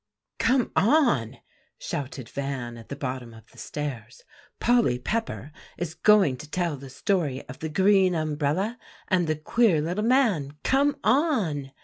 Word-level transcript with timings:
"Come 0.39 0.71
on," 0.75 1.37
shouted 1.77 2.27
Van 2.27 2.75
at 2.75 2.89
the 2.89 2.95
bottom 2.95 3.35
of 3.35 3.45
the 3.51 3.59
stairs, 3.59 4.23
"Polly 4.59 4.97
Pepper 4.97 5.51
is 5.77 5.93
going 5.93 6.37
to 6.37 6.49
tell 6.49 6.75
the 6.75 6.89
story 6.89 7.45
of 7.47 7.59
'The 7.59 7.69
Green 7.69 8.15
Umbrella 8.15 8.79
and 9.09 9.27
the 9.27 9.35
Queer 9.35 9.79
Little 9.79 10.03
Man.' 10.05 10.57
Come 10.63 10.97
on!" 11.03 11.71